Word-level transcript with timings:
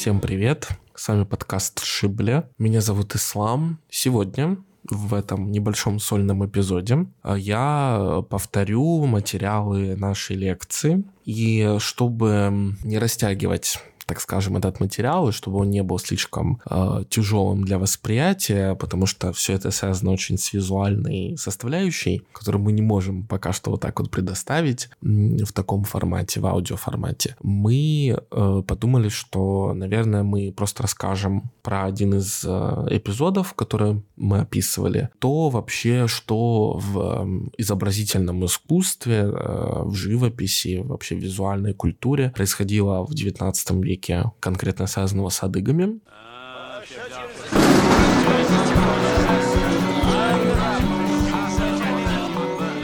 Всем 0.00 0.20
привет! 0.20 0.68
С 1.00 1.08
вами 1.08 1.24
подкаст 1.24 1.82
Шибля. 1.82 2.50
Меня 2.58 2.82
зовут 2.82 3.14
Ислам. 3.14 3.80
Сегодня 3.88 4.58
в 4.84 5.14
этом 5.14 5.50
небольшом 5.50 5.98
сольном 5.98 6.44
эпизоде 6.44 7.06
я 7.24 8.22
повторю 8.28 9.06
материалы 9.06 9.96
нашей 9.96 10.36
лекции. 10.36 11.04
И 11.24 11.76
чтобы 11.78 12.76
не 12.84 12.98
растягивать 12.98 13.78
так 14.10 14.20
скажем, 14.20 14.56
этот 14.56 14.80
материал, 14.80 15.28
и 15.28 15.32
чтобы 15.32 15.58
он 15.58 15.70
не 15.70 15.84
был 15.84 16.00
слишком 16.00 16.60
э, 16.68 17.04
тяжелым 17.08 17.62
для 17.62 17.78
восприятия, 17.78 18.74
потому 18.74 19.06
что 19.06 19.32
все 19.32 19.52
это 19.52 19.70
связано 19.70 20.10
очень 20.10 20.36
с 20.36 20.52
визуальной 20.52 21.36
составляющей, 21.38 22.22
которую 22.32 22.64
мы 22.64 22.72
не 22.72 22.82
можем 22.82 23.22
пока 23.22 23.52
что 23.52 23.70
вот 23.70 23.82
так 23.82 24.00
вот 24.00 24.10
предоставить 24.10 24.90
в 25.00 25.52
таком 25.52 25.84
формате, 25.84 26.40
в 26.40 26.46
аудиоформате. 26.46 27.36
Мы 27.40 28.18
э, 28.18 28.62
подумали, 28.66 29.10
что, 29.10 29.74
наверное, 29.74 30.24
мы 30.24 30.52
просто 30.56 30.82
расскажем 30.82 31.44
про 31.62 31.84
один 31.84 32.14
из 32.14 32.44
э, 32.44 32.86
эпизодов, 32.90 33.54
который 33.54 34.02
мы 34.16 34.40
описывали, 34.40 35.10
то 35.20 35.50
вообще, 35.50 36.08
что 36.08 36.76
в 36.78 37.50
изобразительном 37.58 38.44
искусстве, 38.44 39.18
э, 39.18 39.82
в 39.84 39.94
живописи, 39.94 40.82
вообще 40.84 41.14
в 41.14 41.20
визуальной 41.20 41.74
культуре 41.74 42.32
происходило 42.34 43.04
в 43.04 43.14
19 43.14 43.70
веке 43.84 43.99
веке, 44.00 44.32
конкретно 44.40 44.86
связанного 44.86 45.28
с 45.28 45.42
адыгами. 45.42 46.00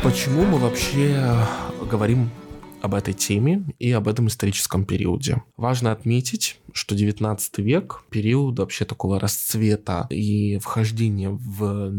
Почему 0.03 0.45
мы 0.45 0.59
вообще 0.59 1.37
говорим 1.91 2.31
об 2.83 2.95
этой 2.95 3.15
теме 3.15 3.65
и 3.81 3.91
об 3.91 4.07
этом 4.07 4.29
историческом 4.29 4.85
периоде. 4.85 5.43
Важно 5.57 5.91
отметить, 5.91 6.61
что 6.73 6.95
19 6.95 7.59
век– 7.59 8.05
период 8.11 8.59
вообще 8.59 8.85
такого 8.85 9.19
расцвета 9.19 10.07
и 10.11 10.59
вхождения 10.59 11.31
в 11.31 11.93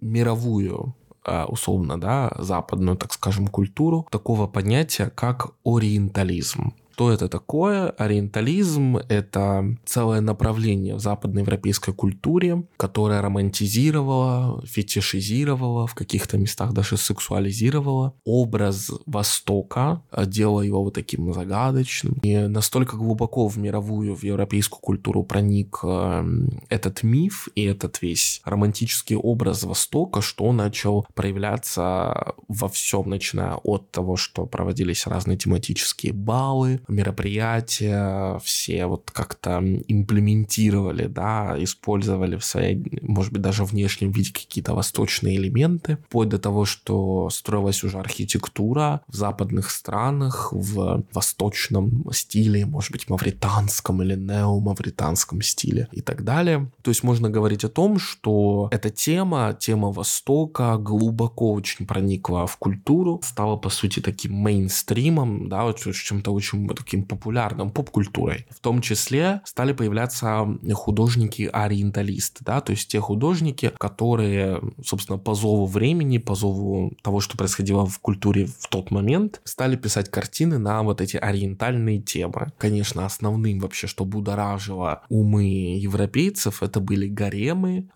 мировую 0.00 0.94
а, 1.24 1.46
условно, 1.46 2.00
да, 2.00 2.32
западную, 2.38 2.96
так 2.96 3.12
скажем, 3.12 3.48
культуру, 3.48 4.06
такого 4.10 4.46
понятия, 4.46 5.10
как 5.14 5.50
ориентализм. 5.64 6.72
Что 6.98 7.12
это 7.12 7.28
такое? 7.28 7.90
Ориентализм— 7.90 8.96
это 9.08 9.76
целое 9.84 10.20
направление 10.20 10.96
в 10.96 10.98
западноевропейской 10.98 11.94
культуре, 11.94 12.64
которое 12.76 13.22
романтизировало, 13.22 14.60
фетишизировало, 14.66 15.86
в 15.86 15.94
каких-то 15.94 16.38
местах 16.38 16.72
даже 16.72 16.96
сексуализировало 16.96 18.14
образ 18.24 18.90
Востока, 19.06 20.02
делая 20.26 20.66
его 20.66 20.82
вот 20.82 20.94
таким 20.94 21.32
загадочным. 21.32 22.14
И 22.24 22.36
настолько 22.36 22.96
глубоко 22.96 23.46
в 23.46 23.56
мировую, 23.58 24.16
в 24.16 24.24
европейскую 24.24 24.80
культуру 24.80 25.22
проник 25.22 25.78
эм, 25.84 26.62
этот 26.68 27.04
миф 27.04 27.46
и 27.54 27.62
этот 27.62 28.02
весь 28.02 28.40
романтический 28.44 29.14
образ 29.14 29.62
Востока, 29.62 30.20
что 30.20 30.50
начал 30.50 31.06
проявляться 31.14 32.34
во 32.48 32.68
всем, 32.68 33.08
начиная 33.08 33.54
от 33.54 33.88
того, 33.92 34.16
что 34.16 34.46
проводились 34.46 35.06
разные 35.06 35.38
тематические 35.38 36.12
баллы, 36.12 36.80
мероприятия 36.88 38.38
все 38.42 38.86
вот 38.86 39.10
как-то 39.10 39.62
имплементировали, 39.88 41.06
да, 41.06 41.56
использовали 41.58 42.36
в 42.36 42.44
своей, 42.44 43.00
может 43.02 43.32
быть, 43.32 43.42
даже 43.42 43.64
внешнем 43.64 44.10
виде 44.10 44.32
какие-то 44.32 44.74
восточные 44.74 45.36
элементы, 45.36 45.98
вплоть 46.08 46.28
до 46.28 46.38
того, 46.38 46.64
что 46.64 47.30
строилась 47.30 47.84
уже 47.84 47.98
архитектура 47.98 49.02
в 49.08 49.14
западных 49.14 49.70
странах 49.70 50.52
в 50.52 51.04
восточном 51.12 52.04
стиле, 52.12 52.66
может 52.66 52.92
быть, 52.92 53.08
мавританском 53.08 54.02
или 54.02 54.14
неомавританском 54.14 55.42
стиле 55.42 55.88
и 55.92 56.00
так 56.00 56.24
далее. 56.24 56.70
То 56.82 56.90
есть 56.90 57.02
можно 57.02 57.30
говорить 57.30 57.64
о 57.64 57.68
том, 57.68 57.98
что 57.98 58.68
эта 58.70 58.90
тема, 58.90 59.56
тема 59.58 59.92
Востока 59.92 60.76
глубоко 60.76 61.52
очень 61.52 61.86
проникла 61.86 62.46
в 62.46 62.56
культуру, 62.56 63.20
стала, 63.22 63.56
по 63.56 63.68
сути, 63.68 64.00
таким 64.00 64.34
мейнстримом, 64.34 65.48
да, 65.48 65.64
вот 65.64 65.78
чем-то 65.78 66.32
очень 66.32 66.66
таким 66.78 67.04
популярным 67.04 67.70
поп-культурой. 67.70 68.46
В 68.50 68.60
том 68.60 68.80
числе 68.80 69.40
стали 69.44 69.72
появляться 69.72 70.46
художники-ориенталисты, 70.72 72.44
да, 72.44 72.60
то 72.60 72.72
есть 72.72 72.88
те 72.88 73.00
художники, 73.00 73.72
которые, 73.78 74.60
собственно, 74.84 75.18
по 75.18 75.34
зову 75.34 75.66
времени, 75.66 76.18
по 76.18 76.34
зову 76.34 76.92
того, 77.02 77.20
что 77.20 77.36
происходило 77.36 77.86
в 77.86 77.98
культуре 77.98 78.46
в 78.46 78.68
тот 78.68 78.90
момент, 78.90 79.40
стали 79.44 79.76
писать 79.76 80.10
картины 80.10 80.58
на 80.58 80.82
вот 80.82 81.00
эти 81.00 81.16
ориентальные 81.16 82.00
темы. 82.00 82.52
Конечно, 82.58 83.04
основным 83.06 83.58
вообще, 83.58 83.86
что 83.86 84.04
будоражило 84.04 85.02
умы 85.08 85.76
европейцев, 85.78 86.62
это 86.62 86.80
были 86.80 87.08
гаремы, 87.08 87.88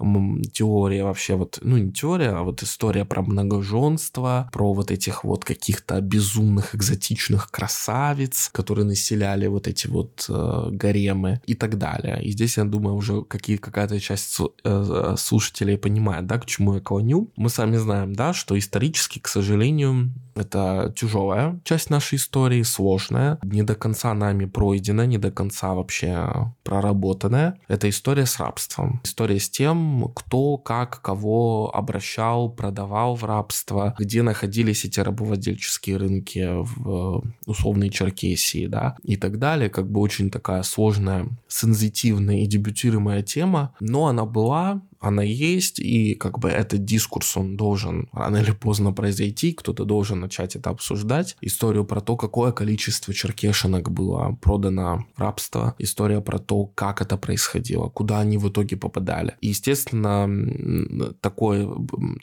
теория 0.53 1.04
вообще 1.04 1.37
вот, 1.37 1.59
ну 1.62 1.76
не 1.76 1.93
теория, 1.93 2.31
а 2.31 2.43
вот 2.43 2.62
история 2.62 3.04
про 3.04 3.22
многоженство, 3.22 4.49
про 4.53 4.72
вот 4.72 4.91
этих 4.91 5.25
вот 5.25 5.44
каких-то 5.44 6.00
безумных 6.00 6.75
экзотичных 6.75 7.50
красавиц, 7.50 8.50
которые 8.62 8.84
населяли 8.84 9.48
вот 9.48 9.66
эти 9.66 9.88
вот 9.88 10.26
э, 10.28 10.68
гаремы 10.70 11.40
и 11.46 11.54
так 11.54 11.78
далее. 11.78 12.22
И 12.22 12.30
здесь, 12.30 12.58
я 12.58 12.64
думаю, 12.64 12.94
уже 12.94 13.22
какие, 13.22 13.56
какая-то 13.56 13.98
часть 13.98 14.40
э, 14.64 15.14
слушателей 15.18 15.76
понимает, 15.76 16.26
да, 16.26 16.38
к 16.38 16.46
чему 16.46 16.74
я 16.74 16.80
клоню. 16.80 17.28
Мы 17.34 17.48
сами 17.48 17.76
знаем, 17.76 18.12
да, 18.12 18.32
что 18.32 18.56
исторически, 18.56 19.18
к 19.18 19.26
сожалению, 19.26 20.12
это 20.34 20.92
тяжелая 20.96 21.60
часть 21.64 21.90
нашей 21.90 22.16
истории, 22.16 22.62
сложная, 22.62 23.38
не 23.42 23.62
до 23.62 23.74
конца 23.74 24.14
нами 24.14 24.46
пройдена, 24.46 25.06
не 25.06 25.18
до 25.18 25.30
конца 25.30 25.74
вообще 25.74 26.52
проработанная. 26.62 27.58
Это 27.68 27.88
история 27.88 28.26
с 28.26 28.38
рабством. 28.38 29.00
История 29.04 29.40
с 29.40 29.50
тем, 29.50 30.10
кто, 30.14 30.56
как, 30.56 31.02
кого 31.02 31.74
обращал, 31.74 32.50
продавал 32.50 33.16
в 33.16 33.24
рабство, 33.24 33.94
где 33.98 34.22
находились 34.22 34.84
эти 34.84 35.00
рабовладельческие 35.00 35.96
рынки 35.96 36.48
в 36.52 37.24
условной 37.46 37.90
Черкесии, 37.90 38.51
да, 38.66 38.96
и 39.02 39.16
так 39.16 39.38
далее. 39.38 39.68
Как 39.70 39.90
бы 39.90 40.00
очень 40.00 40.30
такая 40.30 40.62
сложная, 40.62 41.26
сензитивная 41.48 42.40
и 42.42 42.46
дебютируемая 42.46 43.22
тема, 43.22 43.74
но 43.80 44.06
она 44.06 44.24
была, 44.24 44.82
она 45.02 45.22
есть, 45.22 45.78
и 45.80 46.14
как 46.14 46.38
бы 46.38 46.48
этот 46.48 46.84
дискурс, 46.84 47.36
он 47.36 47.56
должен 47.56 48.08
рано 48.12 48.38
или 48.38 48.52
поздно 48.52 48.92
произойти, 48.92 49.52
кто-то 49.52 49.84
должен 49.84 50.20
начать 50.20 50.56
это 50.56 50.70
обсуждать. 50.70 51.36
Историю 51.40 51.84
про 51.84 52.00
то, 52.00 52.16
какое 52.16 52.52
количество 52.52 53.12
черкешенок 53.12 53.90
было 53.90 54.38
продано 54.40 55.06
в 55.16 55.20
рабство, 55.20 55.74
история 55.78 56.20
про 56.20 56.38
то, 56.38 56.66
как 56.66 57.02
это 57.02 57.16
происходило, 57.16 57.88
куда 57.88 58.20
они 58.20 58.38
в 58.38 58.48
итоге 58.48 58.76
попадали. 58.76 59.34
И, 59.40 59.48
естественно, 59.48 60.28
такой 61.20 61.69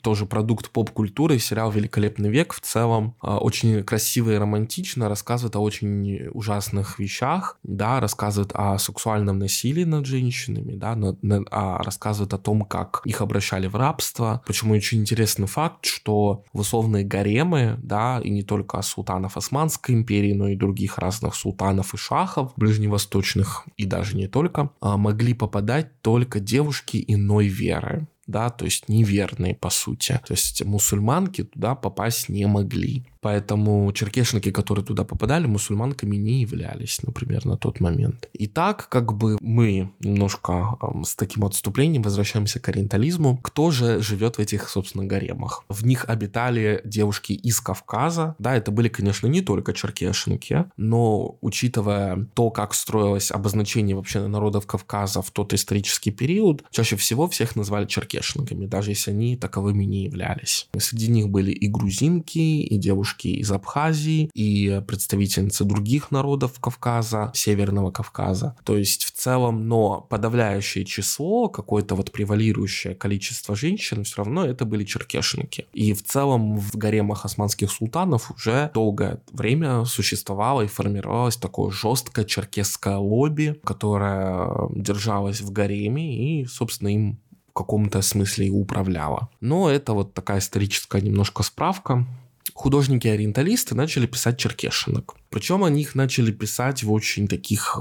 тоже 0.02 0.26
продукт 0.26 0.70
поп-культуры, 0.70 1.38
сериал 1.38 1.70
«Великолепный 1.70 2.30
век» 2.30 2.54
в 2.54 2.60
целом 2.60 3.14
а, 3.20 3.38
очень 3.38 3.82
красиво 3.82 4.30
и 4.30 4.36
романтично 4.36 5.08
рассказывает 5.08 5.56
о 5.56 5.60
очень 5.60 6.28
ужасных 6.32 6.98
вещах, 6.98 7.58
да, 7.62 8.00
рассказывает 8.00 8.52
о 8.54 8.78
сексуальном 8.78 9.38
насилии 9.38 9.84
над 9.84 10.06
женщинами, 10.06 10.74
да, 10.74 10.96
на, 10.96 11.16
на, 11.22 11.44
а 11.50 11.82
рассказывает 11.82 12.32
о 12.34 12.38
том, 12.38 12.64
как 12.70 13.02
их 13.04 13.20
обращали 13.20 13.66
в 13.66 13.74
рабство. 13.74 14.42
Почему 14.46 14.74
очень 14.74 15.00
интересный 15.00 15.48
факт, 15.48 15.84
что 15.84 16.44
в 16.52 16.60
условные 16.60 17.04
гаремы, 17.04 17.78
да, 17.82 18.20
и 18.22 18.30
не 18.30 18.44
только 18.44 18.80
султанов 18.82 19.36
Османской 19.36 19.94
империи, 19.96 20.32
но 20.32 20.48
и 20.48 20.56
других 20.56 20.98
разных 20.98 21.34
султанов 21.34 21.94
и 21.94 21.96
шахов, 21.96 22.52
ближневосточных 22.56 23.64
и 23.76 23.86
даже 23.86 24.16
не 24.16 24.28
только, 24.28 24.70
а, 24.80 24.96
могли 24.96 25.34
попадать 25.34 26.00
только 26.00 26.38
девушки 26.38 27.04
иной 27.06 27.48
веры 27.48 28.06
да, 28.30 28.48
то 28.48 28.64
есть 28.64 28.88
неверные 28.88 29.54
по 29.54 29.70
сути. 29.70 30.20
То 30.24 30.32
есть 30.32 30.64
мусульманки 30.64 31.44
туда 31.44 31.74
попасть 31.74 32.28
не 32.28 32.46
могли. 32.46 33.04
Поэтому 33.20 33.92
черкешники, 33.92 34.50
которые 34.50 34.84
туда 34.84 35.04
попадали, 35.04 35.46
мусульманками 35.46 36.16
не 36.16 36.40
являлись, 36.40 37.00
например, 37.02 37.44
на 37.44 37.56
тот 37.56 37.80
момент. 37.80 38.28
И 38.32 38.46
так, 38.46 38.88
как 38.88 39.12
бы 39.12 39.36
мы 39.40 39.92
немножко 40.00 40.76
э, 40.80 40.86
с 41.04 41.14
таким 41.14 41.44
отступлением 41.44 42.02
возвращаемся 42.02 42.60
к 42.60 42.68
ориентализму. 42.68 43.38
Кто 43.42 43.70
же 43.70 44.00
живет 44.00 44.36
в 44.36 44.38
этих, 44.38 44.68
собственно, 44.68 45.04
гаремах? 45.04 45.64
В 45.68 45.84
них 45.84 46.06
обитали 46.08 46.80
девушки 46.84 47.32
из 47.32 47.60
Кавказа. 47.60 48.34
Да, 48.38 48.56
это 48.56 48.70
были, 48.70 48.88
конечно, 48.88 49.26
не 49.26 49.42
только 49.42 49.74
черкешенки, 49.74 50.64
но 50.76 51.36
учитывая 51.40 52.26
то, 52.34 52.50
как 52.50 52.74
строилось 52.74 53.30
обозначение 53.30 53.96
вообще 53.96 54.26
народов 54.26 54.66
Кавказа 54.66 55.20
в 55.22 55.30
тот 55.30 55.52
исторический 55.52 56.10
период, 56.10 56.64
чаще 56.70 56.96
всего 56.96 57.28
всех 57.28 57.56
назвали 57.56 57.86
черкешенками, 57.86 58.66
даже 58.66 58.92
если 58.92 59.10
они 59.10 59.36
таковыми 59.36 59.84
не 59.84 60.04
являлись. 60.04 60.68
Среди 60.78 61.08
них 61.08 61.28
были 61.28 61.50
и 61.50 61.68
грузинки, 61.68 62.38
и 62.38 62.78
девушки 62.78 63.09
из 63.18 63.50
Абхазии, 63.50 64.30
и 64.34 64.82
представительницы 64.86 65.64
других 65.64 66.10
народов 66.10 66.58
Кавказа, 66.60 67.30
Северного 67.34 67.90
Кавказа. 67.90 68.56
То 68.64 68.76
есть 68.76 69.04
в 69.04 69.12
целом, 69.12 69.68
но 69.68 70.00
подавляющее 70.00 70.84
число, 70.84 71.48
какое-то 71.48 71.94
вот 71.94 72.12
превалирующее 72.12 72.94
количество 72.94 73.54
женщин, 73.54 74.04
все 74.04 74.18
равно 74.18 74.44
это 74.44 74.64
были 74.64 74.84
черкешенки. 74.84 75.66
И 75.72 75.92
в 75.92 76.02
целом 76.02 76.56
в 76.56 76.76
гаремах 76.76 77.24
османских 77.24 77.70
султанов 77.70 78.30
уже 78.30 78.70
долгое 78.74 79.20
время 79.32 79.84
существовало 79.84 80.62
и 80.62 80.66
формировалось 80.66 81.36
такое 81.36 81.70
жесткое 81.70 82.24
черкесское 82.24 82.96
лобби, 82.96 83.60
которое 83.64 84.68
держалось 84.74 85.40
в 85.40 85.50
гареме 85.52 86.40
и, 86.42 86.46
собственно, 86.46 86.88
им 86.88 87.18
в 87.50 87.52
каком-то 87.52 88.00
смысле 88.00 88.46
и 88.46 88.50
управляла. 88.50 89.28
Но 89.40 89.68
это 89.70 89.92
вот 89.92 90.14
такая 90.14 90.38
историческая 90.38 91.02
немножко 91.02 91.42
справка. 91.42 92.06
Художники-ориенталисты 92.54 93.74
начали 93.74 94.06
писать 94.06 94.38
черкешинок. 94.38 95.16
Причем 95.30 95.62
они 95.62 95.82
их 95.82 95.94
начали 95.94 96.32
писать 96.32 96.82
в 96.82 96.92
очень 96.92 97.28
таких 97.28 97.76
э, 97.76 97.80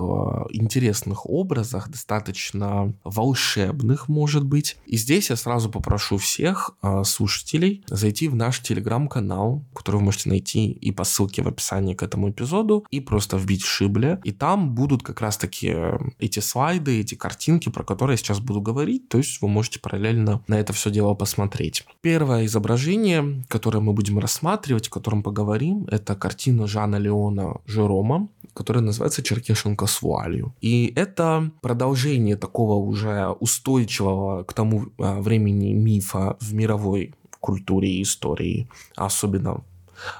интересных 0.51 1.27
образах, 1.27 1.89
достаточно 1.89 2.93
волшебных, 3.03 4.07
может 4.07 4.45
быть. 4.45 4.77
И 4.85 4.97
здесь 4.97 5.31
я 5.31 5.35
сразу 5.35 5.69
попрошу 5.69 6.17
всех 6.17 6.71
э, 6.83 7.03
слушателей 7.03 7.83
зайти 7.87 8.27
в 8.27 8.35
наш 8.35 8.61
телеграм-канал, 8.61 9.65
который 9.73 9.97
вы 9.97 10.03
можете 10.03 10.29
найти 10.29 10.71
и 10.71 10.91
по 10.91 11.03
ссылке 11.03 11.41
в 11.41 11.47
описании 11.47 11.95
к 11.95 12.03
этому 12.03 12.29
эпизоду, 12.29 12.85
и 12.91 12.99
просто 12.99 13.37
вбить 13.37 13.63
шибле. 13.63 14.21
И 14.23 14.31
там 14.31 14.75
будут 14.75 15.01
как 15.01 15.19
раз-таки 15.19 15.71
э, 15.73 15.97
эти 16.19 16.39
слайды, 16.41 16.99
эти 16.99 17.15
картинки, 17.15 17.69
про 17.69 17.83
которые 17.83 18.13
я 18.13 18.17
сейчас 18.17 18.39
буду 18.39 18.61
говорить. 18.61 19.09
То 19.09 19.17
есть 19.17 19.41
вы 19.41 19.47
можете 19.47 19.79
параллельно 19.79 20.43
на 20.47 20.59
это 20.59 20.71
все 20.73 20.91
дело 20.91 21.15
посмотреть. 21.15 21.83
Первое 22.01 22.45
изображение, 22.45 23.43
которое 23.47 23.79
мы 23.79 23.93
будем 23.93 24.19
рассматривать, 24.19 24.87
о 24.87 24.91
котором 24.91 25.23
поговорим, 25.23 25.87
это 25.89 26.15
картина 26.15 26.67
Жана 26.67 26.97
Леона 26.97 27.38
Антона 27.39 27.61
Жерома, 27.65 28.27
который 28.53 28.81
называется 28.81 29.23
«Черкешенко 29.23 29.85
с 29.87 30.01
вуалью». 30.01 30.53
И 30.61 30.91
это 30.95 31.51
продолжение 31.61 32.35
такого 32.35 32.75
уже 32.75 33.29
устойчивого 33.39 34.43
к 34.43 34.53
тому 34.53 34.87
а, 34.97 35.19
времени 35.21 35.73
мифа 35.73 36.37
в 36.39 36.53
мировой 36.53 37.13
культуре 37.39 37.89
и 37.89 38.01
истории, 38.01 38.67
особенно 38.95 39.61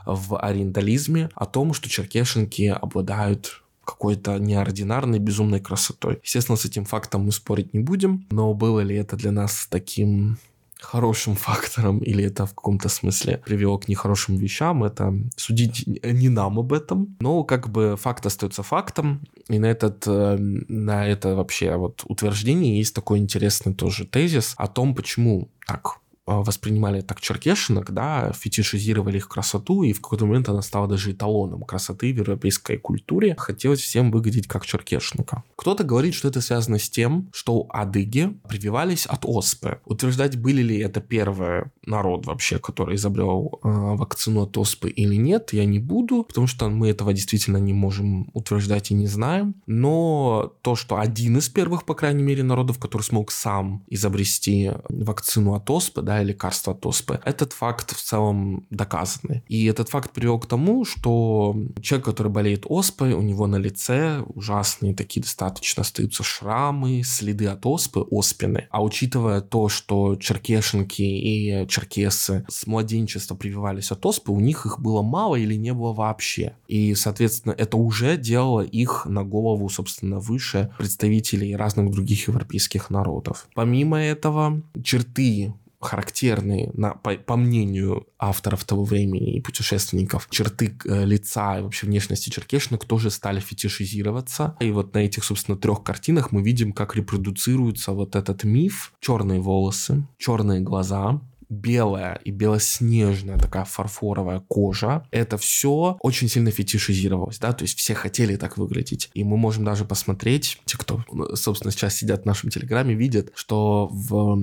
в 0.05 0.37
ориентализме, 0.37 1.29
о 1.35 1.45
том, 1.45 1.73
что 1.73 1.89
черкешенки 1.89 2.63
обладают 2.67 3.63
какой-то 3.85 4.37
неординарной, 4.37 5.19
безумной 5.19 5.59
красотой. 5.59 6.19
Естественно, 6.23 6.57
с 6.57 6.65
этим 6.65 6.85
фактом 6.85 7.25
мы 7.25 7.31
спорить 7.31 7.73
не 7.73 7.79
будем, 7.79 8.27
но 8.29 8.53
было 8.53 8.81
ли 8.81 8.95
это 8.95 9.15
для 9.15 9.31
нас 9.31 9.67
таким 9.69 10.37
хорошим 10.79 11.35
фактором 11.35 11.99
или 11.99 12.23
это 12.23 12.45
в 12.45 12.53
каком-то 12.53 12.89
смысле 12.89 13.41
привело 13.45 13.77
к 13.77 13.87
нехорошим 13.87 14.37
вещам, 14.37 14.83
это 14.83 15.13
судить 15.35 15.85
не 15.85 16.29
нам 16.29 16.59
об 16.59 16.73
этом. 16.73 17.17
Но 17.19 17.43
как 17.43 17.69
бы 17.69 17.95
факт 17.97 18.25
остается 18.25 18.63
фактом, 18.63 19.21
и 19.47 19.59
на, 19.59 19.65
этот, 19.65 20.07
э, 20.07 20.37
на 20.37 21.07
это 21.07 21.35
вообще 21.35 21.75
вот 21.75 22.03
утверждение 22.05 22.77
есть 22.77 22.95
такой 22.95 23.19
интересный 23.19 23.73
тоже 23.73 24.05
тезис 24.05 24.53
о 24.57 24.67
том, 24.67 24.95
почему 24.95 25.49
так 25.65 25.99
воспринимали 26.37 27.01
так 27.01 27.21
черкешинок, 27.21 27.91
да, 27.91 28.31
фетишизировали 28.33 29.17
их 29.17 29.27
красоту, 29.27 29.83
и 29.83 29.93
в 29.93 30.01
какой-то 30.01 30.25
момент 30.25 30.49
она 30.49 30.61
стала 30.61 30.87
даже 30.87 31.11
эталоном 31.11 31.63
красоты 31.63 32.13
в 32.13 32.17
европейской 32.17 32.77
культуре. 32.77 33.35
Хотелось 33.37 33.81
всем 33.81 34.11
выглядеть 34.11 34.47
как 34.47 34.65
черкешника. 34.65 35.43
Кто-то 35.55 35.83
говорит, 35.83 36.13
что 36.13 36.27
это 36.27 36.41
связано 36.41 36.79
с 36.79 36.89
тем, 36.89 37.29
что 37.33 37.67
адыги 37.69 38.37
прививались 38.47 39.05
от 39.05 39.25
оспы. 39.25 39.79
Утверждать, 39.85 40.37
были 40.37 40.61
ли 40.61 40.79
это 40.79 41.01
первый 41.01 41.63
народ 41.85 42.25
вообще, 42.25 42.59
который 42.59 42.95
изобрел 42.95 43.59
э, 43.63 43.67
вакцину 43.69 44.43
от 44.43 44.57
оспы 44.57 44.89
или 44.89 45.15
нет, 45.15 45.53
я 45.53 45.65
не 45.65 45.79
буду, 45.79 46.23
потому 46.23 46.47
что 46.47 46.69
мы 46.69 46.89
этого 46.89 47.13
действительно 47.13 47.57
не 47.57 47.73
можем 47.73 48.29
утверждать 48.33 48.91
и 48.91 48.93
не 48.93 49.07
знаем. 49.07 49.55
Но 49.65 50.53
то, 50.61 50.75
что 50.75 50.97
один 50.97 51.37
из 51.37 51.49
первых, 51.49 51.85
по 51.85 51.95
крайней 51.95 52.23
мере, 52.23 52.43
народов, 52.43 52.79
который 52.79 53.01
смог 53.01 53.31
сам 53.31 53.83
изобрести 53.87 54.71
вакцину 54.89 55.53
от 55.55 55.69
оспы, 55.69 56.01
да, 56.01 56.18
лекарства 56.23 56.73
от 56.73 56.85
оспы. 56.85 57.19
Этот 57.25 57.53
факт 57.53 57.95
в 57.95 58.01
целом 58.01 58.65
доказанный. 58.69 59.43
И 59.47 59.65
этот 59.65 59.89
факт 59.89 60.11
привел 60.11 60.39
к 60.39 60.45
тому, 60.45 60.85
что 60.85 61.55
человек, 61.81 62.05
который 62.05 62.31
болеет 62.31 62.65
оспой, 62.67 63.13
у 63.13 63.21
него 63.21 63.47
на 63.47 63.57
лице 63.57 64.23
ужасные 64.27 64.93
такие 64.93 65.21
достаточно 65.21 65.81
остаются 65.81 66.23
шрамы, 66.23 67.03
следы 67.03 67.47
от 67.47 67.65
оспы, 67.65 68.05
оспины. 68.11 68.67
А 68.69 68.83
учитывая 68.83 69.41
то, 69.41 69.69
что 69.69 70.15
черкешенки 70.15 71.01
и 71.01 71.67
черкесы 71.67 72.45
с 72.47 72.67
младенчества 72.67 73.35
прививались 73.35 73.91
от 73.91 74.05
оспы, 74.05 74.31
у 74.31 74.39
них 74.39 74.65
их 74.65 74.79
было 74.79 75.01
мало 75.01 75.35
или 75.35 75.55
не 75.55 75.73
было 75.73 75.93
вообще. 75.93 76.53
И, 76.67 76.95
соответственно, 76.95 77.53
это 77.53 77.77
уже 77.77 78.17
делало 78.17 78.61
их 78.61 79.05
на 79.05 79.23
голову, 79.23 79.69
собственно, 79.69 80.19
выше 80.19 80.71
представителей 80.77 81.55
разных 81.55 81.91
других 81.91 82.27
европейских 82.27 82.89
народов. 82.89 83.47
Помимо 83.53 83.99
этого, 83.99 84.61
черты 84.83 85.53
характерные, 85.79 86.71
на, 86.73 86.91
по, 86.91 87.15
по 87.15 87.37
мнению 87.37 88.07
авторов 88.17 88.65
того 88.65 88.83
времени 88.83 89.37
и 89.37 89.41
путешественников, 89.41 90.27
черты 90.29 90.77
э, 90.85 91.05
лица 91.05 91.59
и 91.59 91.61
вообще 91.61 91.87
внешности 91.87 92.29
черкешинок 92.29 92.85
тоже 92.85 93.09
стали 93.09 93.39
фетишизироваться. 93.39 94.55
И 94.59 94.71
вот 94.71 94.93
на 94.93 94.99
этих, 94.99 95.23
собственно, 95.23 95.57
трех 95.57 95.83
картинах 95.83 96.31
мы 96.31 96.41
видим, 96.41 96.73
как 96.73 96.95
репродуцируется 96.95 97.93
вот 97.93 98.15
этот 98.15 98.43
миф. 98.43 98.93
Черные 98.99 99.39
волосы, 99.39 100.05
черные 100.17 100.59
глаза, 100.59 101.21
белая 101.49 102.19
и 102.23 102.31
белоснежная 102.31 103.37
такая 103.37 103.65
фарфоровая 103.65 104.39
кожа, 104.39 105.05
это 105.11 105.37
все 105.37 105.97
очень 106.01 106.29
сильно 106.29 106.51
фетишизировалось, 106.51 107.39
да, 107.39 107.53
то 107.53 107.63
есть 107.63 107.77
все 107.77 107.93
хотели 107.93 108.35
так 108.35 108.57
выглядеть. 108.57 109.09
И 109.13 109.23
мы 109.23 109.37
можем 109.37 109.65
даже 109.65 109.85
посмотреть, 109.85 110.59
те, 110.65 110.77
кто, 110.77 111.03
собственно, 111.35 111.71
сейчас 111.71 111.95
сидят 111.95 112.23
в 112.23 112.25
нашем 112.25 112.49
телеграме, 112.49 112.93
видят, 112.93 113.31
что 113.33 113.89
в 113.91 114.37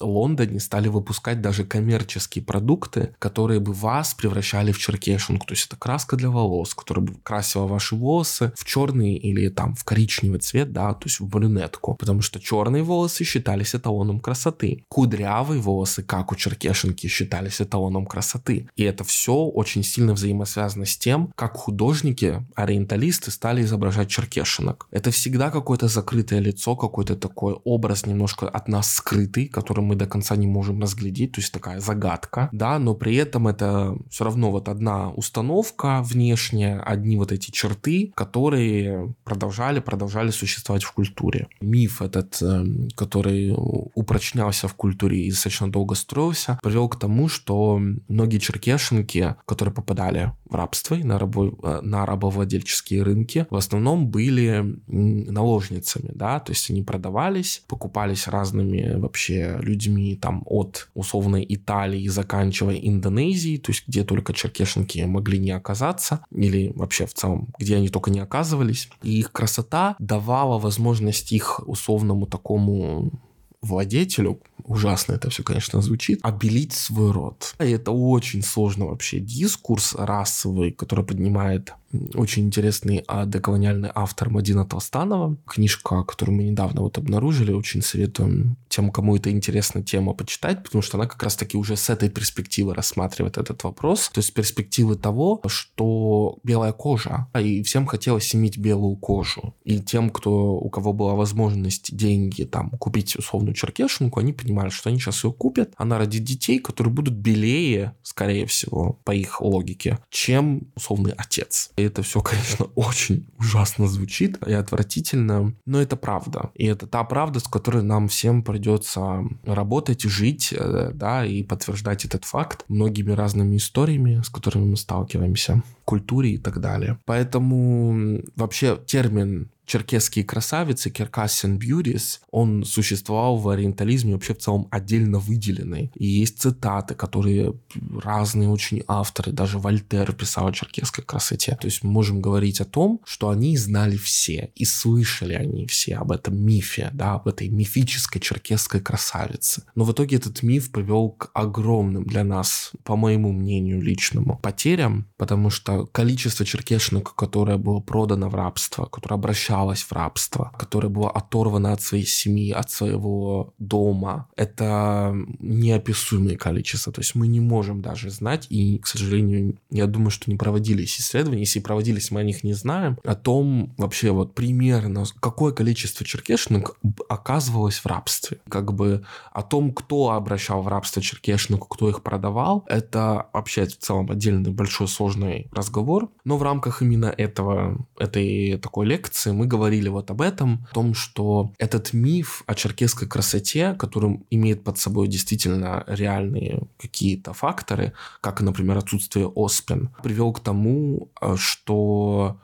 Лондоне 0.00 0.60
стали 0.60 0.88
выпускать 0.88 1.40
даже 1.40 1.64
коммерческие 1.64 2.44
продукты, 2.44 3.14
которые 3.18 3.60
бы 3.60 3.72
вас 3.72 4.14
превращали 4.14 4.72
в 4.72 4.78
черкешинг, 4.78 5.46
то 5.46 5.52
есть 5.52 5.66
это 5.66 5.76
краска 5.76 6.16
для 6.16 6.30
волос, 6.30 6.74
которая 6.74 7.04
бы 7.06 7.14
красила 7.22 7.66
ваши 7.66 7.94
волосы 7.94 8.52
в 8.56 8.64
черный 8.64 9.14
или 9.14 9.48
там 9.48 9.74
в 9.74 9.84
коричневый 9.84 10.40
цвет, 10.40 10.72
да, 10.72 10.92
то 10.94 11.06
есть 11.06 11.20
в 11.20 11.28
брюнетку, 11.28 11.94
потому 11.94 12.22
что 12.22 12.40
черные 12.40 12.82
волосы 12.82 13.24
считались 13.24 13.74
эталоном 13.74 14.20
красоты. 14.20 14.84
Кудрявые 14.88 15.60
волосы, 15.60 16.02
как 16.02 16.32
у 16.32 16.34
черкешенки 16.48 17.06
считались 17.06 17.60
эталоном 17.60 18.06
красоты. 18.06 18.68
И 18.76 18.82
это 18.82 19.04
все 19.04 19.34
очень 19.34 19.84
сильно 19.84 20.14
взаимосвязано 20.14 20.86
с 20.86 20.96
тем, 20.96 21.32
как 21.34 21.56
художники, 21.56 22.42
ориенталисты 22.54 23.30
стали 23.30 23.62
изображать 23.62 24.08
черкешенок. 24.08 24.86
Это 24.90 25.10
всегда 25.10 25.50
какое-то 25.50 25.88
закрытое 25.88 26.40
лицо, 26.40 26.76
какой-то 26.76 27.16
такой 27.16 27.54
образ 27.64 28.06
немножко 28.06 28.48
от 28.48 28.68
нас 28.68 28.92
скрытый, 28.94 29.46
который 29.46 29.84
мы 29.84 29.94
до 29.94 30.06
конца 30.06 30.36
не 30.36 30.46
можем 30.46 30.80
разглядеть, 30.80 31.32
то 31.32 31.40
есть 31.40 31.52
такая 31.52 31.80
загадка, 31.80 32.48
да, 32.52 32.78
но 32.78 32.94
при 32.94 33.16
этом 33.16 33.48
это 33.48 33.96
все 34.10 34.24
равно 34.24 34.50
вот 34.50 34.68
одна 34.68 35.10
установка 35.10 36.02
внешняя, 36.02 36.80
одни 36.80 37.16
вот 37.16 37.32
эти 37.32 37.50
черты, 37.50 38.12
которые 38.14 39.14
продолжали, 39.24 39.80
продолжали 39.80 40.30
существовать 40.30 40.84
в 40.84 40.92
культуре. 40.92 41.48
Миф 41.60 42.02
этот, 42.02 42.40
эм, 42.42 42.88
который 42.94 43.52
упрочнялся 43.94 44.68
в 44.68 44.74
культуре 44.74 45.24
и 45.24 45.30
достаточно 45.30 45.70
долго 45.70 45.94
строился, 45.94 46.37
случился, 46.38 46.58
привел 46.62 46.88
к 46.88 46.98
тому, 46.98 47.28
что 47.28 47.80
многие 48.08 48.38
черкешенки, 48.38 49.36
которые 49.46 49.74
попадали 49.74 50.32
в 50.48 50.54
рабство 50.54 50.94
и 50.94 51.02
на, 51.02 51.18
рабо, 51.18 51.54
э, 51.62 51.80
на 51.82 52.06
рабовладельческие 52.06 53.02
рынки, 53.02 53.46
в 53.50 53.56
основном 53.56 54.08
были 54.08 54.78
наложницами, 54.86 56.10
да, 56.14 56.40
то 56.40 56.52
есть 56.52 56.70
они 56.70 56.82
продавались, 56.82 57.62
покупались 57.68 58.28
разными 58.28 58.98
вообще 58.98 59.58
людьми 59.60 60.16
там 60.16 60.42
от 60.46 60.88
условной 60.94 61.44
Италии, 61.48 62.08
заканчивая 62.08 62.76
Индонезией, 62.76 63.58
то 63.58 63.72
есть 63.72 63.86
где 63.88 64.04
только 64.04 64.32
черкешенки 64.32 65.00
могли 65.00 65.38
не 65.38 65.50
оказаться, 65.50 66.24
или 66.30 66.72
вообще 66.74 67.06
в 67.06 67.14
целом, 67.14 67.48
где 67.58 67.76
они 67.76 67.88
только 67.88 68.10
не 68.10 68.20
оказывались. 68.20 68.88
И 69.02 69.18
их 69.18 69.32
красота 69.32 69.96
давала 69.98 70.58
возможность 70.58 71.32
их 71.32 71.60
условному 71.66 72.26
такому 72.26 73.12
владетелю, 73.60 74.40
ужасно 74.64 75.14
это 75.14 75.30
все, 75.30 75.42
конечно, 75.42 75.80
звучит, 75.80 76.20
обелить 76.22 76.72
свой 76.72 77.12
род. 77.12 77.54
И 77.60 77.70
это 77.70 77.90
очень 77.90 78.42
сложно 78.42 78.86
вообще 78.86 79.18
дискурс 79.18 79.94
расовый, 79.94 80.72
который 80.72 81.04
поднимает 81.04 81.74
очень 82.14 82.46
интересный 82.46 83.02
а, 83.08 83.24
деколониальный 83.24 83.90
автор 83.94 84.28
Мадина 84.28 84.66
Толстанова. 84.66 85.36
Книжка, 85.46 86.02
которую 86.02 86.36
мы 86.36 86.44
недавно 86.44 86.82
вот 86.82 86.98
обнаружили, 86.98 87.52
очень 87.52 87.80
советуем 87.82 88.56
тем, 88.68 88.90
кому 88.90 89.16
это 89.16 89.30
интересна 89.30 89.82
тема, 89.82 90.12
почитать, 90.12 90.62
потому 90.62 90.82
что 90.82 90.98
она 90.98 91.06
как 91.06 91.22
раз-таки 91.22 91.56
уже 91.56 91.76
с 91.76 91.88
этой 91.88 92.10
перспективы 92.10 92.74
рассматривает 92.74 93.38
этот 93.38 93.64
вопрос. 93.64 94.10
То 94.10 94.18
есть 94.18 94.34
перспективы 94.34 94.96
того, 94.96 95.40
что 95.46 96.38
белая 96.44 96.72
кожа, 96.72 97.28
а 97.32 97.40
и 97.40 97.62
всем 97.62 97.86
хотелось 97.86 98.34
иметь 98.34 98.58
белую 98.58 98.96
кожу. 98.96 99.54
И 99.64 99.80
тем, 99.80 100.10
кто, 100.10 100.54
у 100.56 100.68
кого 100.68 100.92
была 100.92 101.14
возможность 101.14 101.96
деньги 101.96 102.44
там 102.44 102.70
купить 102.70 103.16
условную 103.48 103.54
черкешенку, 103.54 104.20
они 104.20 104.32
понимали, 104.32 104.68
что 104.70 104.88
они 104.88 104.98
сейчас 104.98 105.24
ее 105.24 105.32
купят, 105.32 105.72
она 105.76 105.98
родит 105.98 106.24
детей, 106.24 106.58
которые 106.58 106.92
будут 106.92 107.14
белее, 107.14 107.94
скорее 108.02 108.46
всего, 108.46 108.98
по 109.04 109.12
их 109.12 109.40
логике, 109.40 109.98
чем 110.10 110.68
условный 110.74 111.12
отец. 111.16 111.70
И 111.76 111.82
это 111.82 112.02
все, 112.02 112.20
конечно, 112.20 112.66
очень 112.74 113.26
ужасно 113.38 113.86
звучит 113.86 114.38
и 114.46 114.52
отвратительно, 114.52 115.54
но 115.66 115.80
это 115.80 115.96
правда. 115.96 116.50
И 116.54 116.66
это 116.66 116.86
та 116.86 117.04
правда, 117.04 117.40
с 117.40 117.44
которой 117.44 117.82
нам 117.82 118.08
всем 118.08 118.42
придется 118.42 119.24
работать, 119.44 120.02
жить, 120.02 120.52
э, 120.52 120.90
да, 120.94 121.24
и 121.24 121.42
подтверждать 121.42 122.04
этот 122.04 122.24
факт 122.24 122.64
многими 122.68 123.12
разными 123.12 123.56
историями, 123.56 124.22
с 124.22 124.28
которыми 124.28 124.70
мы 124.70 124.76
сталкиваемся, 124.76 125.62
культуре 125.84 126.32
и 126.32 126.38
так 126.38 126.60
далее. 126.60 126.98
Поэтому 127.04 128.20
вообще 128.36 128.78
термин 128.86 129.50
черкесские 129.68 130.24
красавицы, 130.24 130.90
Киркасиан 130.90 131.58
Beauties, 131.58 132.20
он 132.30 132.64
существовал 132.64 133.36
в 133.36 133.48
ориентализме 133.48 134.14
вообще 134.14 134.34
в 134.34 134.38
целом 134.38 134.66
отдельно 134.70 135.18
выделенный. 135.18 135.92
И 135.94 136.06
есть 136.06 136.40
цитаты, 136.40 136.94
которые 136.94 137.54
разные 138.02 138.48
очень 138.48 138.82
авторы, 138.88 139.30
даже 139.30 139.58
Вольтер 139.58 140.12
писал 140.12 140.48
о 140.48 140.52
черкесской 140.52 141.04
красоте. 141.04 141.56
То 141.60 141.66
есть 141.66 141.84
мы 141.84 141.90
можем 141.90 142.20
говорить 142.20 142.60
о 142.60 142.64
том, 142.64 143.00
что 143.04 143.28
они 143.28 143.56
знали 143.56 143.96
все, 143.96 144.50
и 144.54 144.64
слышали 144.64 145.34
они 145.34 145.66
все 145.66 145.96
об 145.96 146.12
этом 146.12 146.36
мифе, 146.36 146.90
да, 146.94 147.14
об 147.14 147.28
этой 147.28 147.48
мифической 147.48 148.20
черкесской 148.20 148.80
красавице. 148.80 149.64
Но 149.74 149.84
в 149.84 149.92
итоге 149.92 150.16
этот 150.16 150.42
миф 150.42 150.72
привел 150.72 151.10
к 151.10 151.30
огромным 151.34 152.04
для 152.04 152.24
нас, 152.24 152.72
по 152.84 152.96
моему 152.96 153.32
мнению 153.32 153.82
личному, 153.82 154.38
потерям, 154.42 155.06
потому 155.18 155.50
что 155.50 155.84
количество 155.86 156.46
черкешек, 156.46 157.14
которое 157.14 157.58
было 157.58 157.80
продано 157.80 158.30
в 158.30 158.34
рабство, 158.34 158.86
которое 158.86 159.16
обращалось 159.16 159.57
осталась 159.58 159.82
в 159.82 159.92
рабство, 159.92 160.52
которая 160.56 160.90
была 160.90 161.10
оторвана 161.10 161.72
от 161.72 161.82
своей 161.82 162.06
семьи, 162.06 162.52
от 162.52 162.70
своего 162.70 163.52
дома. 163.58 164.28
Это 164.36 165.14
неописуемое 165.40 166.36
количество. 166.36 166.92
То 166.92 167.00
есть 167.00 167.14
мы 167.14 167.26
не 167.26 167.40
можем 167.40 167.82
даже 167.82 168.10
знать, 168.10 168.46
и, 168.50 168.78
к 168.78 168.86
сожалению, 168.86 169.56
я 169.70 169.86
думаю, 169.86 170.10
что 170.10 170.30
не 170.30 170.36
проводились 170.36 171.00
исследования, 171.00 171.40
если 171.40 171.60
проводились, 171.60 172.10
мы 172.10 172.20
о 172.20 172.24
них 172.24 172.44
не 172.44 172.54
знаем, 172.54 172.98
о 173.04 173.14
том 173.14 173.74
вообще 173.76 174.10
вот 174.12 174.34
примерно, 174.34 175.04
какое 175.20 175.52
количество 175.52 176.06
черкешных 176.06 176.76
оказывалось 177.08 177.78
в 177.78 177.86
рабстве. 177.86 178.38
Как 178.48 178.72
бы 178.72 179.02
о 179.32 179.42
том, 179.42 179.72
кто 179.72 180.10
обращал 180.10 180.62
в 180.62 180.68
рабство 180.68 181.02
черкешных, 181.02 181.60
кто 181.68 181.88
их 181.88 182.02
продавал, 182.02 182.64
это 182.68 183.26
вообще 183.32 183.64
в 183.64 183.78
целом 183.78 184.10
отдельный 184.10 184.50
большой 184.50 184.86
сложный 184.86 185.48
разговор. 185.52 186.08
Но 186.24 186.36
в 186.36 186.42
рамках 186.42 186.82
именно 186.82 187.06
этого, 187.06 187.84
этой 187.98 188.58
такой 188.58 188.86
лекции 188.86 189.32
мы 189.32 189.47
говорили 189.48 189.88
вот 189.88 190.10
об 190.10 190.20
этом, 190.20 190.66
о 190.70 190.74
том, 190.74 190.94
что 190.94 191.52
этот 191.58 191.92
миф 191.92 192.44
о 192.46 192.54
черкесской 192.54 193.08
красоте, 193.08 193.74
который 193.74 194.20
имеет 194.30 194.62
под 194.62 194.78
собой 194.78 195.08
действительно 195.08 195.84
реальные 195.86 196.62
какие-то 196.78 197.32
факторы, 197.32 197.92
как, 198.20 198.40
например, 198.40 198.78
отсутствие 198.78 199.26
оспин, 199.26 199.90
привел 200.02 200.32
к 200.32 200.40
тому, 200.40 201.10
э, 201.20 201.34
что 201.36 202.38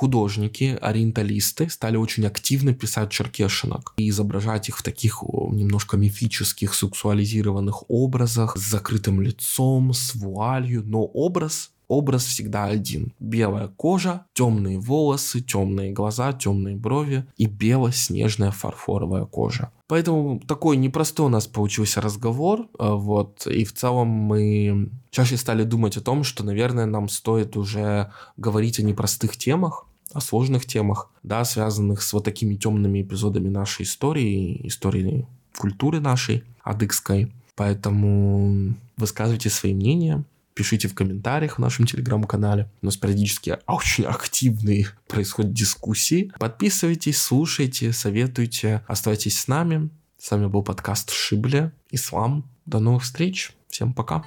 художники, 0.00 0.78
ориенталисты 0.80 1.68
стали 1.68 1.96
очень 1.96 2.24
активно 2.24 2.72
писать 2.72 3.10
черкешинок 3.10 3.92
и 3.98 4.08
изображать 4.08 4.68
их 4.68 4.78
в 4.78 4.82
таких 4.82 5.22
немножко 5.22 5.98
мифических, 5.98 6.72
сексуализированных 6.74 7.90
образах 7.90 8.56
с 8.56 8.60
закрытым 8.60 9.20
лицом, 9.20 9.92
с 9.92 10.14
вуалью, 10.14 10.82
но 10.86 11.02
образ 11.02 11.70
образ 11.90 12.24
всегда 12.24 12.66
один. 12.66 13.12
Белая 13.18 13.66
кожа, 13.66 14.24
темные 14.32 14.78
волосы, 14.78 15.40
темные 15.40 15.90
глаза, 15.90 16.32
темные 16.32 16.76
брови 16.76 17.26
и 17.36 17.46
бело-снежная 17.46 18.52
фарфоровая 18.52 19.24
кожа. 19.24 19.72
Поэтому 19.88 20.38
такой 20.46 20.76
непростой 20.76 21.26
у 21.26 21.28
нас 21.28 21.48
получился 21.48 22.00
разговор, 22.00 22.60
э, 22.60 22.88
вот, 22.88 23.44
и 23.48 23.64
в 23.64 23.72
целом 23.72 24.06
мы 24.06 24.90
чаще 25.10 25.36
стали 25.36 25.64
думать 25.64 25.96
о 25.96 26.00
том, 26.00 26.22
что, 26.22 26.44
наверное, 26.44 26.86
нам 26.86 27.08
стоит 27.08 27.56
уже 27.56 28.12
говорить 28.36 28.78
о 28.78 28.82
непростых 28.82 29.36
темах, 29.36 29.86
о 30.12 30.20
сложных 30.20 30.66
темах, 30.66 31.10
да, 31.24 31.44
связанных 31.44 32.02
с 32.02 32.12
вот 32.12 32.24
такими 32.24 32.54
темными 32.54 33.02
эпизодами 33.02 33.48
нашей 33.48 33.82
истории, 33.82 34.60
истории 34.64 35.26
культуры 35.58 35.98
нашей, 35.98 36.44
адыгской. 36.62 37.32
Поэтому 37.56 38.74
высказывайте 38.96 39.50
свои 39.50 39.74
мнения, 39.74 40.24
пишите 40.60 40.88
в 40.88 40.94
комментариях 40.94 41.56
в 41.56 41.58
нашем 41.58 41.86
телеграм-канале. 41.86 42.70
У 42.82 42.84
нас 42.84 42.98
периодически 42.98 43.56
очень 43.66 44.04
активные 44.04 44.88
происходят 45.08 45.54
дискуссии. 45.54 46.30
Подписывайтесь, 46.38 47.18
слушайте, 47.18 47.94
советуйте, 47.94 48.82
оставайтесь 48.86 49.40
с 49.40 49.48
нами. 49.48 49.88
С 50.18 50.30
вами 50.30 50.48
был 50.48 50.62
подкаст 50.62 51.12
Шибля. 51.12 51.72
Ислам. 51.90 52.44
До 52.66 52.78
новых 52.78 53.04
встреч. 53.04 53.52
Всем 53.70 53.94
пока. 53.94 54.22